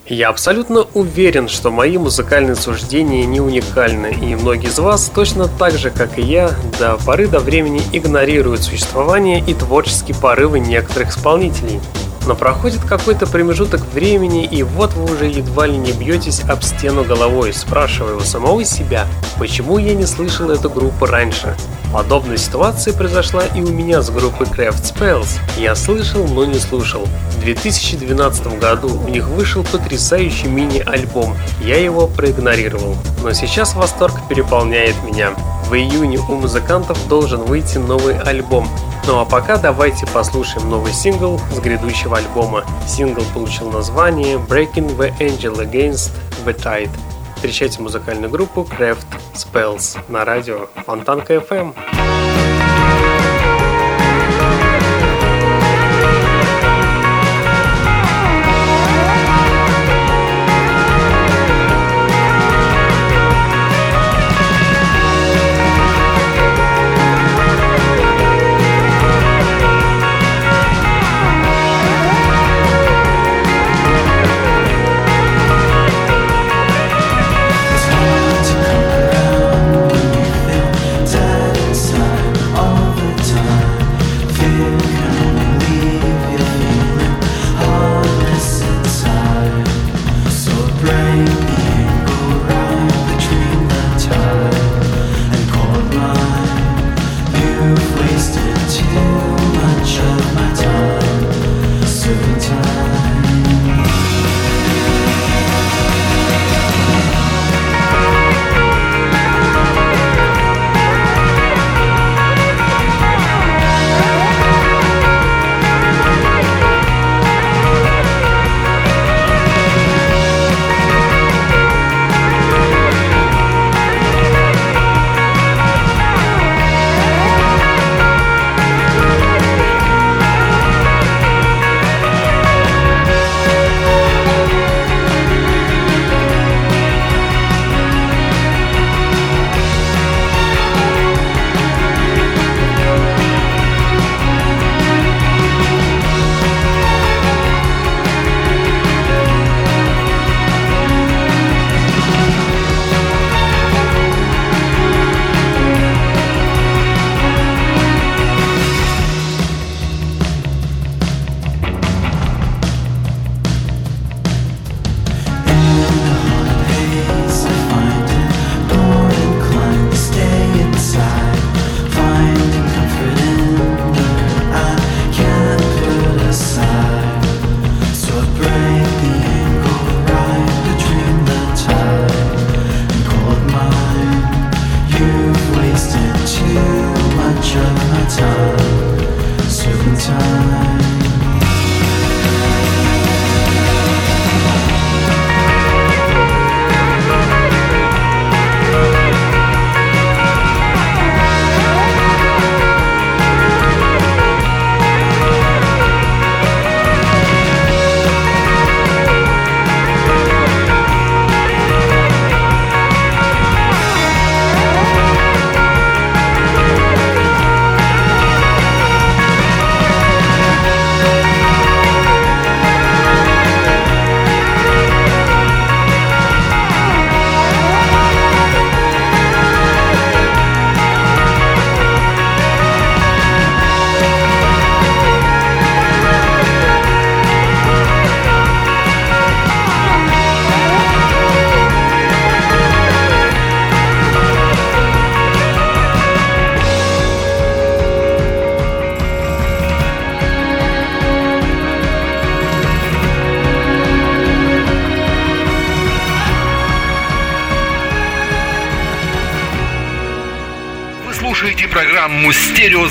Я 0.07 0.29
абсолютно 0.29 0.87
уверен, 0.93 1.49
что 1.49 1.71
мои 1.71 1.97
музыкальные 1.97 2.57
суждения 2.57 3.25
не 3.25 3.41
уникальны, 3.41 4.15
и 4.21 4.35
многие 4.35 4.67
из 4.67 4.79
вас 4.79 5.11
точно 5.15 5.49
так 5.49 5.79
же, 5.79 5.91
как 5.91 6.19
и 6.19 6.23
я, 6.23 6.51
до 6.79 6.99
поры 6.99 7.27
до 7.27 7.41
времени 7.41 7.81
игнорируют 7.91 8.65
существование 8.65 9.43
и 9.47 9.55
творческие 9.55 10.15
порывы 10.15 10.61
некоторых 10.61 11.09
исполнителей. 11.09 11.81
Но 12.29 12.35
проходит 12.35 12.85
какой-то 12.85 13.27
промежуток 13.27 13.81
времени, 13.95 14.45
и 14.45 14.63
вот 14.63 14.93
вы 14.93 15.11
уже 15.11 15.25
едва 15.25 15.67
ли 15.67 15.79
не 15.79 15.93
бьетесь 15.93 16.43
об 16.43 16.63
стену 16.63 17.03
головой, 17.03 17.55
спрашивая 17.55 18.17
у 18.17 18.21
самого 18.21 18.63
себя, 18.67 19.07
почему 19.39 19.79
я 19.79 19.95
не 19.95 20.05
слышал 20.05 20.51
эту 20.51 20.69
группу 20.69 21.07
раньше. 21.07 21.57
Подобная 21.91 22.37
ситуация 22.37 22.93
произошла 22.93 23.45
и 23.47 23.63
у 23.63 23.69
меня 23.69 24.03
с 24.03 24.11
группой 24.11 24.47
Craft 24.47 24.83
Spells. 24.83 25.39
Я 25.57 25.75
слышал, 25.75 26.29
но 26.29 26.45
не 26.45 26.59
слушал. 26.59 27.09
В 27.31 27.41
2012 27.41 28.59
году 28.59 28.91
у 28.91 29.09
них 29.09 29.27
вышел 29.29 29.65
потрясающий 29.65 30.49
мини-альбом. 30.49 31.35
Я 31.63 31.81
его 31.81 32.07
проигнорировал. 32.09 32.95
Но 33.23 33.33
сейчас 33.33 33.75
восторг 33.75 34.17
переполняет 34.29 34.97
меня. 35.03 35.31
В 35.71 35.75
июне 35.75 36.19
у 36.19 36.35
музыкантов 36.35 36.99
должен 37.09 37.41
выйти 37.41 37.79
новый 37.79 38.19
альбом. 38.19 38.69
Ну 39.09 39.19
а 39.19 39.25
пока 39.25 39.57
давайте 39.57 40.07
послушаем 40.07 40.69
новый 40.69 40.93
сингл 40.93 41.41
с 41.51 41.59
грядущего 41.61 42.19
альбома. 42.19 42.63
Сингл 42.87 43.23
получил 43.33 43.73
название 43.73 44.37
Breaking 44.37 44.99
the 44.99 45.17
Angel 45.19 45.57
Against 45.67 46.13
the 46.45 46.55
Tide. 46.55 46.91
Встречайте 47.37 47.81
музыкальную 47.81 48.31
группу 48.31 48.69
Craft 48.71 49.07
Spells 49.33 49.99
на 50.09 50.27
радио 50.27 50.69
Фонтанка 50.85 51.37
FM. 51.37 51.75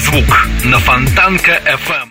«Стереозвук» 0.08 0.47
на 0.64 0.80
Фонтанка 0.80 1.60
FM. 1.66 2.10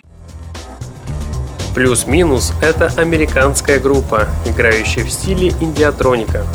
Плюс-минус– 1.73 2.53
это 2.61 2.91
американская 2.95 3.79
группа, 3.79 4.27
играющая 4.45 5.03
в 5.03 5.09
стиле 5.09 5.49
индиатроника. 5.59 6.45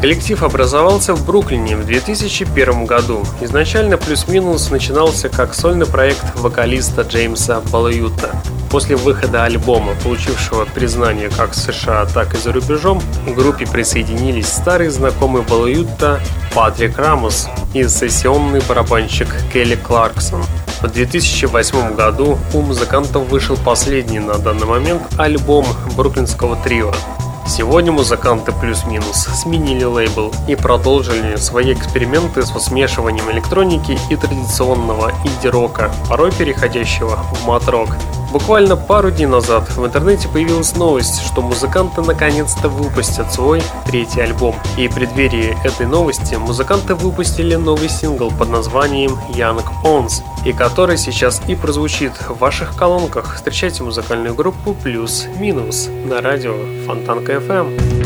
Коллектив 0.00 0.42
образовался 0.42 1.14
в 1.14 1.24
Бруклине 1.26 1.76
в 1.76 1.86
2001 1.86 2.86
году. 2.86 3.24
Изначально 3.40 3.96
«Плюс-минус» 3.96 4.70
начинался 4.70 5.28
как 5.28 5.54
сольный 5.54 5.86
проект 5.86 6.24
вокалиста 6.36 7.02
Джеймса 7.02 7.60
Балаюта. 7.72 8.30
После 8.70 8.96
выхода 8.96 9.44
альбома, 9.44 9.94
получившего 10.02 10.64
признание 10.66 11.30
как 11.30 11.52
в 11.52 11.56
США, 11.56 12.06
так 12.06 12.34
и 12.34 12.38
за 12.38 12.52
рубежом, 12.52 13.02
к 13.26 13.34
группе 13.34 13.66
присоединились 13.66 14.48
старый 14.48 14.88
знакомый 14.88 15.42
Балаюта 15.42 16.20
Патрик 16.54 16.98
Рамос 16.98 17.48
и 17.74 17.88
сессионный 17.88 18.60
барабанщик 18.68 19.28
Келли 19.52 19.76
Кларксон. 19.76 20.42
В 20.82 20.88
2008 20.88 21.94
году 21.94 22.38
у 22.52 22.60
музыкантов 22.60 23.28
вышел 23.28 23.56
последний 23.56 24.18
на 24.18 24.36
данный 24.38 24.66
момент 24.66 25.02
альбом 25.16 25.64
бруклинского 25.96 26.56
трио 26.56 26.92
Сегодня 27.46 27.92
музыканты 27.92 28.50
плюс-минус 28.50 29.28
сменили 29.32 29.84
лейбл 29.84 30.32
и 30.48 30.56
продолжили 30.56 31.36
свои 31.36 31.72
эксперименты 31.72 32.42
с 32.42 32.50
смешиванием 32.58 33.30
электроники 33.30 33.96
и 34.10 34.16
традиционного 34.16 35.12
инди-рока, 35.24 35.92
порой 36.08 36.32
переходящего 36.32 37.16
в 37.32 37.46
мат-рок. 37.46 37.90
Буквально 38.32 38.76
пару 38.76 39.10
дней 39.10 39.26
назад 39.26 39.68
в 39.76 39.84
интернете 39.84 40.26
появилась 40.26 40.74
новость, 40.74 41.20
что 41.20 41.42
музыканты 41.42 42.00
наконец-то 42.00 42.70
выпустят 42.70 43.30
свой 43.30 43.62
третий 43.84 44.22
альбом. 44.22 44.56
И 44.78 44.88
в 44.88 44.94
преддверии 44.94 45.54
этой 45.64 45.86
новости 45.86 46.36
музыканты 46.36 46.94
выпустили 46.94 47.56
новый 47.56 47.90
сингл 47.90 48.30
под 48.30 48.48
названием 48.48 49.18
Young 49.34 49.62
Ons, 49.84 50.22
и 50.46 50.54
который 50.54 50.96
сейчас 50.96 51.42
и 51.46 51.54
прозвучит 51.54 52.12
в 52.26 52.38
ваших 52.38 52.74
колонках. 52.74 53.34
Встречайте 53.34 53.82
музыкальную 53.82 54.34
группу 54.34 54.72
Плюс-Минус 54.72 55.90
на 56.06 56.22
радио 56.22 56.54
Фонтанка 56.86 57.34
FM. 57.34 58.01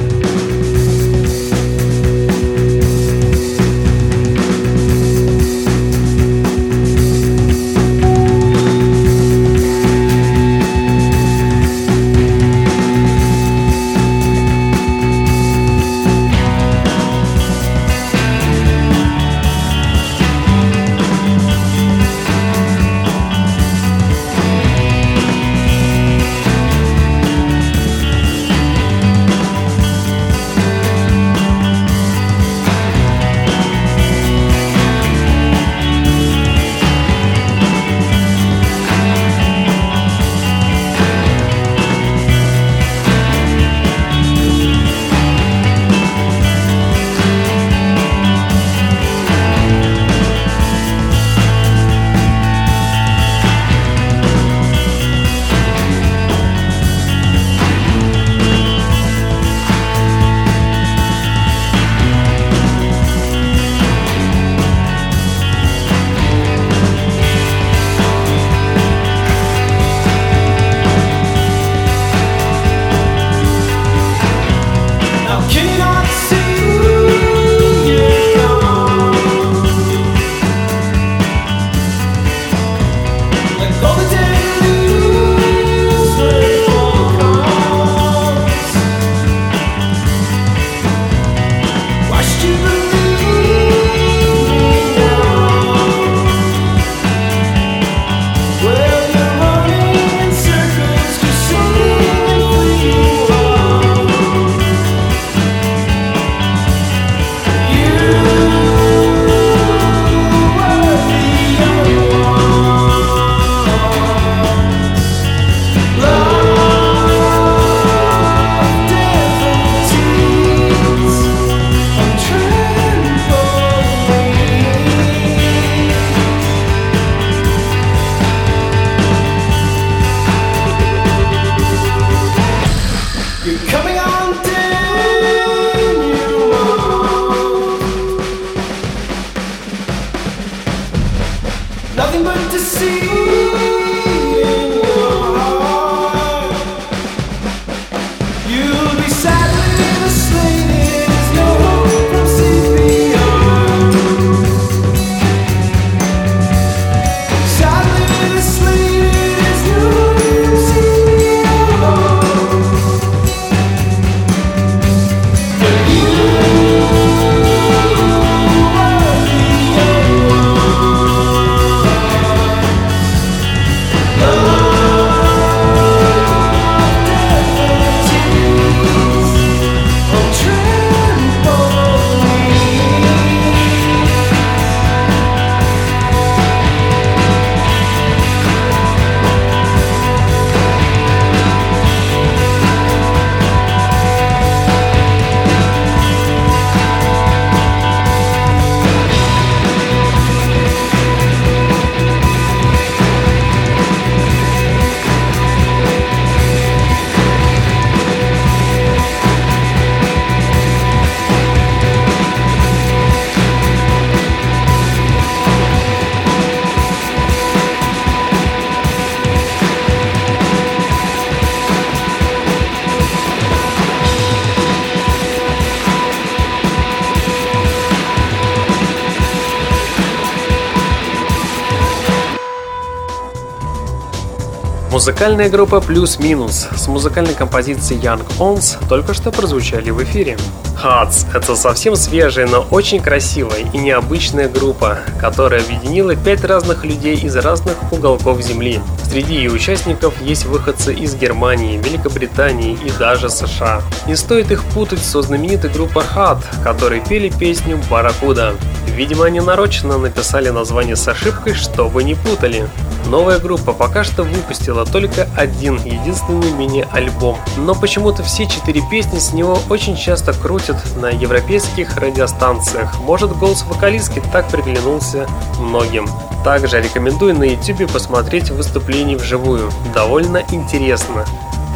Музыкальная 234.97 235.51
группа 235.51 235.82
«Плюс-минус» 235.82 236.68
с 236.74 236.88
музыкальной 236.88 237.34
композицией 237.34 238.01
Young 238.01 238.26
Ons 238.38 238.78
только 238.88 239.12
что 239.12 239.30
прозвучали 239.30 239.90
в 239.90 240.03
эфире. 240.03 240.38
Hats— 240.82 241.26
это 241.34 241.55
совсем 241.55 241.97
свежая, 241.97 242.47
но 242.47 242.66
очень 242.70 243.03
красивая 243.03 243.59
и 243.74 243.76
необычная 243.76 244.49
группа, 244.49 245.01
которая 245.20 245.62
объединила 245.62 246.16
пять 246.16 246.42
разных 246.44 246.82
людей 246.86 247.14
из 247.14 247.36
разных 247.36 247.74
уголков 247.92 248.40
Земли. 248.40 248.80
Среди 249.11 249.34
ее 249.34 249.51
участников 249.51 250.14
есть 250.22 250.47
выходцы 250.47 250.94
из 250.94 251.14
Германии, 251.14 251.76
Великобритании 251.76 252.72
и 252.82 252.90
даже 252.99 253.28
США. 253.28 253.82
Не 254.07 254.16
стоит 254.16 254.51
их 254.51 254.64
путать 254.64 255.05
со 255.05 255.20
знаменитой 255.20 255.68
группой 255.68 256.05
Hat, 256.05 256.38
которые 256.64 257.03
пели 257.03 257.28
песню 257.28 257.78
«Барракуда». 257.90 258.55
Видимо, 258.97 259.26
они 259.26 259.40
нарочно 259.40 259.99
написали 259.99 260.49
название 260.49 260.97
с 260.97 261.07
ошибкой, 261.07 261.53
чтобы 261.53 262.03
не 262.03 262.14
путали. 262.14 262.66
Новая 263.09 263.38
группа 263.38 263.74
пока 263.74 264.05
что 264.05 264.22
выпустила 264.22 264.86
только 264.87 265.28
один 265.37 265.76
единственный 265.76 266.51
мини-альбом, 266.53 267.39
но 267.59 267.74
почему-то 267.74 268.22
все 268.22 268.47
четыре 268.47 268.82
песни 268.91 269.18
с 269.18 269.32
него 269.32 269.59
очень 269.68 269.97
часто 269.97 270.32
крутят 270.32 270.76
на 270.97 271.11
европейских 271.11 271.97
радиостанциях. 271.97 272.99
Может 273.01 273.37
голос 273.37 273.64
вокалистки 273.64 274.22
так 274.32 274.49
приглянулся 274.49 275.28
многим. 275.59 276.07
Также 276.45 276.80
рекомендую 276.80 277.34
на 277.34 277.45
YouTube 277.45 277.91
посмотреть 277.93 278.51
выступление 278.51 279.16
вживую. 279.16 279.70
Довольно 279.95 280.43
интересно. 280.53 281.24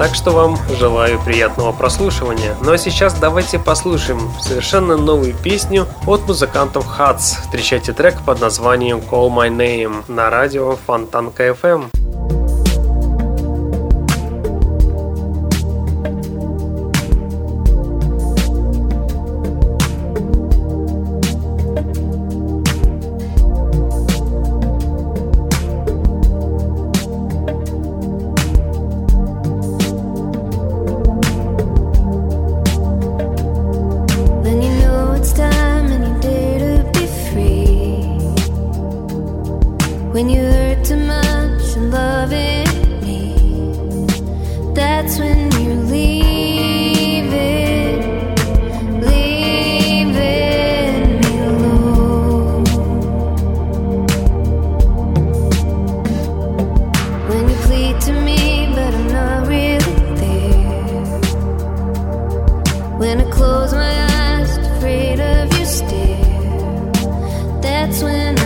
Так 0.00 0.14
что 0.14 0.30
вам 0.30 0.56
желаю 0.78 1.20
приятного 1.20 1.72
прослушивания. 1.72 2.56
Ну 2.62 2.72
а 2.72 2.78
сейчас 2.78 3.12
давайте 3.12 3.58
послушаем 3.58 4.32
совершенно 4.40 4.96
новую 4.96 5.34
песню 5.34 5.86
от 6.06 6.26
музыкантов 6.26 6.86
Hats. 6.98 7.38
Встречайте 7.42 7.92
трек 7.92 8.22
под 8.24 8.40
названием 8.40 9.00
Call 9.00 9.28
My 9.28 9.50
Name 9.50 10.04
на 10.08 10.30
радио 10.30 10.78
Фонтанка 10.86 11.48
FM. 11.48 12.19
close 63.70 63.74
my 63.74 64.04
eyes, 64.04 64.56
afraid 64.58 65.20
of 65.20 65.58
you 65.58 65.64
still. 65.64 67.60
That's 67.60 68.02
when 68.02 68.39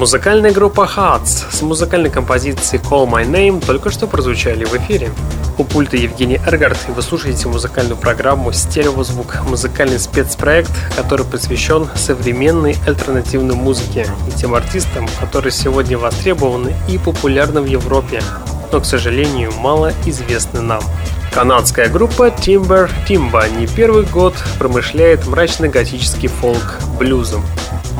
Музыкальная 0.00 0.50
группа 0.50 0.88
Hats 0.96 1.44
с 1.52 1.60
музыкальной 1.60 2.08
композицией 2.08 2.82
Call 2.82 3.06
My 3.06 3.30
Name 3.30 3.62
только 3.62 3.90
что 3.90 4.06
прозвучали 4.06 4.64
в 4.64 4.74
эфире. 4.74 5.10
У 5.58 5.64
пульта 5.64 5.98
Евгений 5.98 6.40
Эргард, 6.46 6.78
и 6.88 6.92
вы 6.92 7.02
слушаете 7.02 7.48
музыкальную 7.48 7.98
программу 7.98 8.50
«Стереозвук»– 8.50 9.42
музыкальный 9.46 9.98
спецпроект, 9.98 10.70
который 10.96 11.26
посвящен 11.26 11.86
современной 11.96 12.78
альтернативной 12.86 13.54
музыке 13.54 14.06
и 14.26 14.30
тем 14.30 14.54
артистам, 14.54 15.06
которые 15.20 15.52
сегодня 15.52 15.98
востребованы 15.98 16.72
и 16.88 16.96
популярны 16.96 17.60
в 17.60 17.66
Европе, 17.66 18.22
но, 18.72 18.80
к 18.80 18.86
сожалению, 18.86 19.52
мало 19.52 19.92
известны 20.06 20.62
нам. 20.62 20.82
Канадская 21.30 21.90
группа 21.90 22.28
Timber 22.28 22.90
Timba 23.06 23.54
не 23.54 23.66
первый 23.66 24.06
год 24.06 24.34
промышляет 24.58 25.26
мрачно-готический 25.26 26.28
фолк 26.28 26.78
блюзом. 26.98 27.44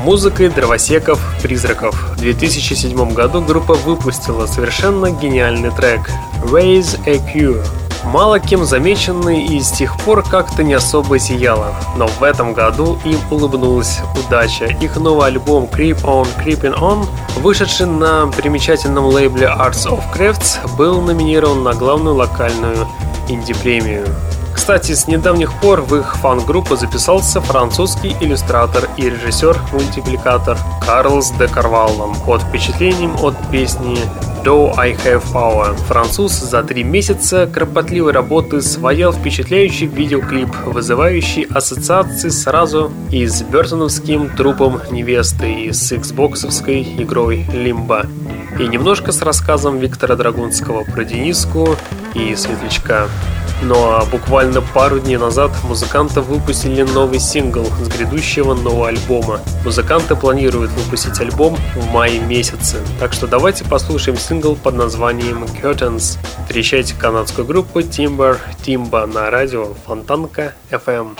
Музыкой 0.04 0.48
дровосеков 0.48 1.20
«Призраков». 1.42 1.94
В 2.16 2.20
2007 2.20 3.12
году 3.12 3.42
группа 3.42 3.74
выпустила 3.74 4.46
совершенно 4.46 5.10
гениальный 5.10 5.70
трек 5.70 6.10
«Raise 6.42 6.98
a 7.06 7.16
Cure», 7.16 7.62
мало 8.04 8.40
кем 8.40 8.64
замеченный 8.64 9.44
и 9.44 9.60
с 9.60 9.70
тех 9.70 9.98
пор 9.98 10.22
как-то 10.22 10.62
не 10.62 10.72
особо 10.72 11.18
сияла. 11.18 11.74
Но 11.96 12.06
в 12.06 12.22
этом 12.22 12.54
году 12.54 12.98
им 13.04 13.18
улыбнулась 13.30 14.00
удача. 14.18 14.66
Их 14.80 14.96
новый 14.96 15.26
альбом 15.26 15.68
Creep 15.70 16.02
On 16.04 16.26
Creeping 16.38 16.78
On, 16.80 17.06
вышедший 17.36 17.86
на 17.86 18.26
примечательном 18.28 19.04
лейбле 19.04 19.48
Arts 19.48 19.86
of 19.86 20.02
Crafts, 20.14 20.58
был 20.76 21.02
номинирован 21.02 21.62
на 21.62 21.74
главную 21.74 22.16
локальную 22.16 22.88
инди-премию. 23.28 24.06
Кстати, 24.60 24.92
с 24.92 25.08
недавних 25.08 25.58
пор 25.58 25.80
в 25.80 25.96
их 25.96 26.16
фан-группу 26.16 26.76
записался 26.76 27.40
французский 27.40 28.14
иллюстратор 28.20 28.90
и 28.98 29.08
режиссер-мультипликатор 29.08 30.58
Карлс 30.86 31.32
де 31.38 31.48
Карваллом 31.48 32.14
под 32.26 32.42
впечатлением 32.42 33.16
от 33.22 33.34
песни 33.50 33.96
Do 34.44 34.74
I 34.76 34.92
Have 34.92 35.24
Power. 35.32 35.74
Француз 35.88 36.32
за 36.32 36.62
три 36.62 36.84
месяца 36.84 37.46
кропотливой 37.46 38.12
работы 38.12 38.60
своял 38.60 39.14
впечатляющий 39.14 39.86
видеоклип, 39.86 40.50
вызывающий 40.66 41.44
ассоциации 41.44 42.28
сразу 42.28 42.92
и 43.10 43.26
с 43.26 43.40
бертоновским 43.40 44.28
трупом 44.36 44.82
невесты, 44.90 45.50
и 45.50 45.72
с 45.72 45.90
xboxовской 45.90 47.02
игрой 47.02 47.46
Лимба, 47.50 48.04
и 48.58 48.68
немножко 48.68 49.10
с 49.10 49.22
рассказом 49.22 49.78
Виктора 49.78 50.16
Драгунского 50.16 50.84
про 50.84 51.04
Дениску 51.04 51.76
и 52.14 52.36
Светлячка. 52.36 53.08
Ну 53.62 53.74
а 53.74 54.04
буквально 54.06 54.62
пару 54.62 54.98
дней 54.98 55.18
назад 55.18 55.50
музыканты 55.64 56.20
выпустили 56.20 56.82
новый 56.82 57.20
сингл 57.20 57.66
с 57.66 57.88
грядущего 57.88 58.54
нового 58.54 58.88
альбома. 58.88 59.40
Музыканты 59.64 60.16
планируют 60.16 60.70
выпустить 60.70 61.20
альбом 61.20 61.58
в 61.76 61.86
мае 61.92 62.20
месяце, 62.20 62.78
так 62.98 63.12
что 63.12 63.26
давайте 63.26 63.64
послушаем 63.64 64.16
сингл 64.16 64.56
под 64.56 64.76
названием 64.76 65.44
Curtains. 65.44 66.18
Встречайте 66.44 66.94
канадскую 66.94 67.46
группу 67.46 67.80
Timber 67.80 68.38
Timba 68.64 69.06
на 69.06 69.30
радио 69.30 69.74
Фонтанка 69.86 70.54
FM. 70.70 71.16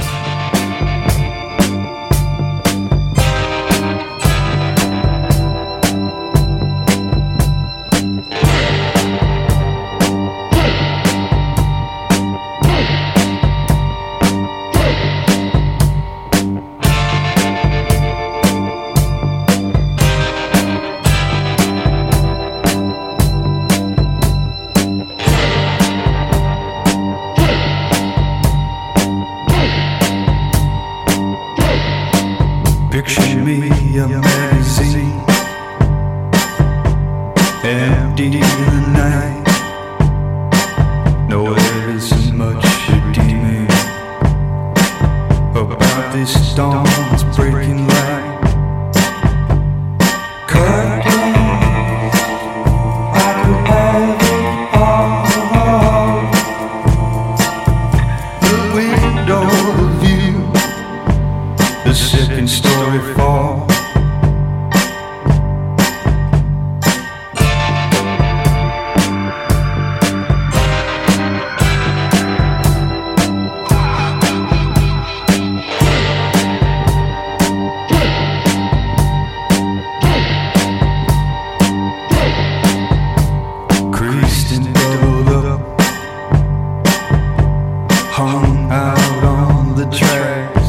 hung 88.20 88.70
out 88.70 89.24
on 89.24 89.74
the 89.74 89.86
tracks. 89.86 90.68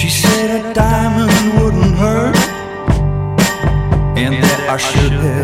She 0.00 0.08
said 0.08 0.64
a 0.64 0.72
diamond 0.72 1.60
wouldn't 1.60 1.94
hurt, 1.94 2.36
and 4.16 4.34
that 4.42 4.60
I 4.70 4.78
should 4.78 5.12
have. 5.12 5.41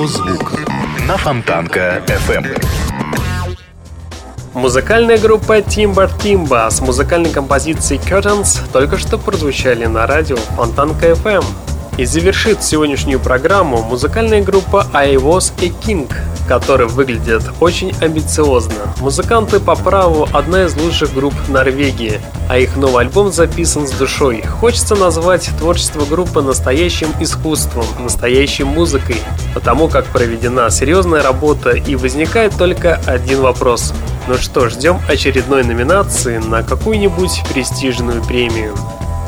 «Радиозвук» 0.00 0.52
на 1.06 1.18
Фонтанка 1.18 2.02
FM 2.06 2.46
Музыкальная 4.54 5.18
группа 5.18 5.58
Timber 5.58 6.10
Timba 6.18 6.70
с 6.70 6.80
музыкальной 6.80 7.28
композицией 7.28 8.00
Curtains 8.00 8.60
только 8.72 8.96
что 8.96 9.18
прозвучали 9.18 9.84
на 9.84 10.06
радио 10.06 10.36
Фонтанка 10.56 11.10
FM. 11.10 11.44
И 11.98 12.06
завершит 12.06 12.64
сегодняшнюю 12.64 13.20
программу 13.20 13.82
музыкальная 13.82 14.42
группа 14.42 14.86
I 14.94 15.16
Was 15.16 15.52
a 15.60 15.66
King 15.66 16.10
которая 16.50 16.88
выглядит 16.88 17.44
очень 17.60 17.94
амбициозно. 18.00 18.74
Музыканты 19.00 19.60
по 19.60 19.76
праву 19.76 20.28
одна 20.32 20.64
из 20.64 20.76
лучших 20.76 21.14
групп 21.14 21.32
Норвегии, 21.46 22.20
а 22.48 22.58
их 22.58 22.76
новый 22.76 23.04
альбом 23.04 23.32
записан 23.32 23.86
с 23.86 23.92
душой. 23.92 24.42
Хочется 24.42 24.96
назвать 24.96 25.48
творчество 25.60 26.04
группы 26.04 26.42
настоящим 26.42 27.10
искусством, 27.20 27.84
настоящей 28.00 28.64
музыкой, 28.64 29.18
потому 29.54 29.86
как 29.86 30.06
проведена 30.06 30.70
серьезная 30.70 31.22
работа 31.22 31.70
и 31.70 31.94
возникает 31.94 32.52
только 32.58 33.00
один 33.06 33.42
вопрос. 33.42 33.94
Ну 34.26 34.34
что, 34.34 34.68
ждем 34.68 34.98
очередной 35.08 35.62
номинации 35.62 36.38
на 36.38 36.64
какую-нибудь 36.64 37.44
престижную 37.54 38.24
премию. 38.24 38.74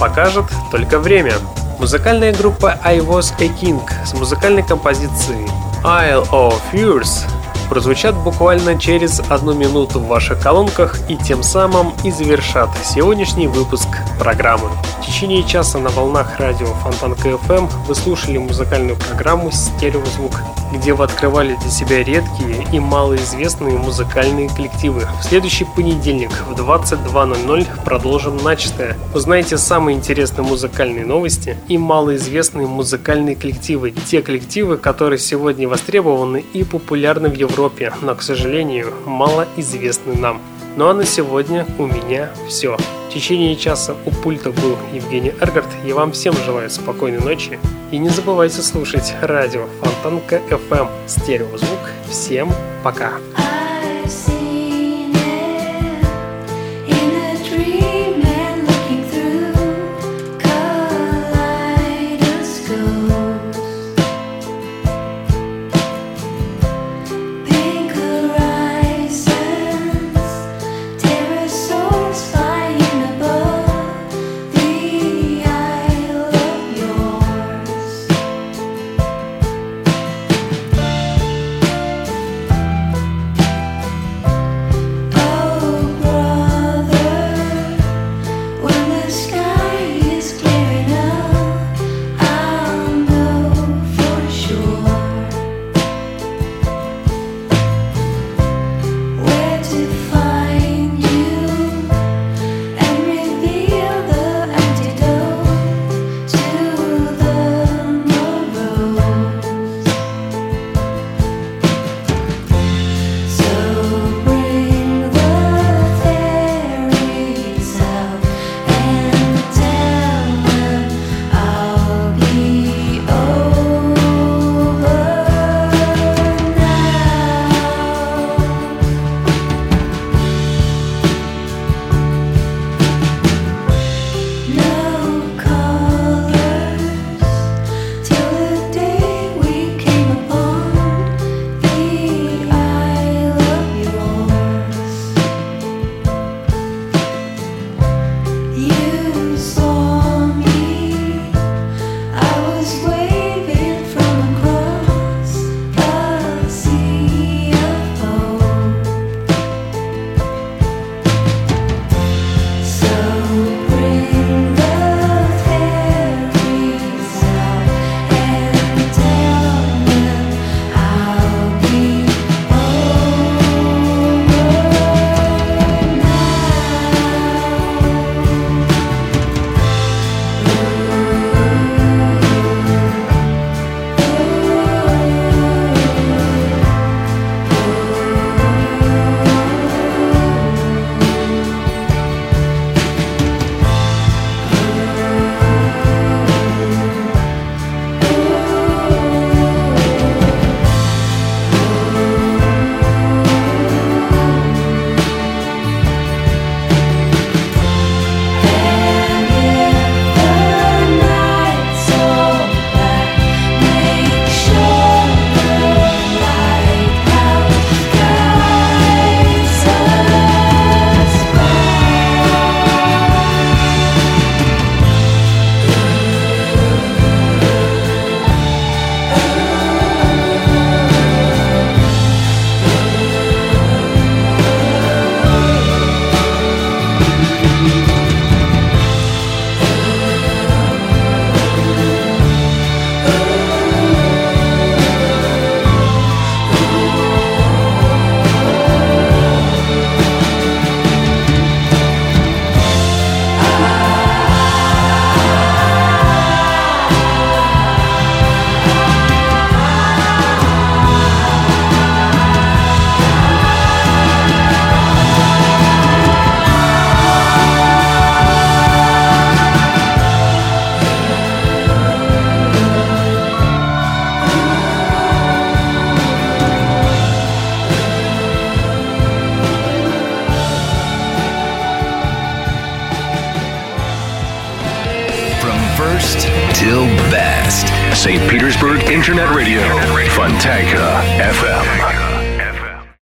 Покажет 0.00 0.46
только 0.72 0.98
время. 0.98 1.34
Музыкальная 1.78 2.34
группа 2.34 2.80
I 2.82 2.98
Was 2.98 3.32
a 3.38 3.46
King 3.46 3.80
с 4.04 4.12
музыкальной 4.12 4.64
композицией 4.64 5.46
Isle 5.84 6.28
of 6.32 6.70
Fears 6.70 7.24
прозвучат 7.68 8.14
буквально 8.14 8.78
через 8.78 9.20
одну 9.28 9.54
минуту 9.54 10.00
в 10.00 10.06
ваших 10.06 10.40
колонках 10.40 10.98
и 11.08 11.16
тем 11.16 11.42
самым 11.42 11.92
и 12.04 12.10
завершат 12.10 12.68
сегодняшний 12.84 13.46
выпуск 13.46 13.88
программы. 14.18 14.68
В 15.00 15.06
течение 15.06 15.42
часа 15.44 15.78
на 15.78 15.90
волнах 15.90 16.38
радио 16.38 16.66
Фонтан 16.66 17.14
КФМ 17.14 17.66
вы 17.86 17.94
слушали 17.94 18.38
музыкальную 18.38 18.96
программу 18.96 19.50
«Стереозвук», 19.50 20.32
где 20.72 20.94
вы 20.94 21.04
открывали 21.04 21.54
для 21.60 21.70
себя 21.70 22.02
редкие 22.02 22.66
и 22.72 22.80
малоизвестные 22.80 23.78
музыкальные 23.78 24.48
коллективы. 24.48 25.06
В 25.20 25.24
следующий 25.24 25.66
понедельник 25.76 26.30
в 26.48 26.52
22.00 26.52 27.66
продолжим 27.84 28.38
начатое. 28.42 28.96
Узнаете 29.14 29.58
самые 29.58 29.96
интересные 29.96 30.46
музыкальные 30.46 31.04
новости 31.04 31.58
и 31.68 31.76
малоизвестные 31.76 32.66
музыкальные 32.66 33.36
коллективы. 33.36 33.90
Те 33.90 34.22
коллективы, 34.22 34.78
которые 34.78 35.18
сегодня 35.18 35.68
востребованы 35.68 36.44
и 36.52 36.64
популярны 36.64 37.28
в 37.28 37.34
Европе 37.34 37.51
Европе, 37.52 37.92
но, 38.00 38.14
к 38.14 38.22
сожалению, 38.22 38.92
мало 39.04 39.46
известны 39.56 40.14
нам. 40.14 40.40
Ну 40.76 40.88
а 40.88 40.94
на 40.94 41.04
сегодня 41.04 41.66
у 41.78 41.86
меня 41.86 42.30
все. 42.48 42.78
В 42.78 43.12
течение 43.12 43.56
часа 43.56 43.94
у 44.06 44.10
пульта 44.10 44.50
был 44.50 44.76
Евгений 44.92 45.34
Эргард. 45.38 45.68
Я 45.84 45.94
вам 45.94 46.12
всем 46.12 46.34
желаю 46.46 46.70
спокойной 46.70 47.20
ночи. 47.20 47.58
И 47.90 47.98
не 47.98 48.08
забывайте 48.08 48.62
слушать 48.62 49.14
радио 49.20 49.66
Фонтанка 49.82 50.36
FM 50.48 50.88
Стереозвук. 51.06 51.90
Всем 52.08 52.50
пока. 52.82 53.12
I 53.36 54.08
see 54.08 54.41